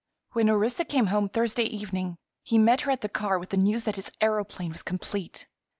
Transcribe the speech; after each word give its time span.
When 0.31 0.49
Orissa 0.49 0.83
came 0.83 1.05
home 1.13 1.29
Thursday 1.29 1.65
evening 1.65 2.17
he 2.41 2.57
met 2.57 2.81
her 2.81 2.91
at 2.91 3.01
the 3.01 3.07
car 3.07 3.37
with 3.37 3.51
the 3.51 3.55
news 3.57 3.83
that 3.83 3.97
his 3.97 4.09
aëroplane 4.19 4.71
was 4.71 4.81
complete. 4.81 5.45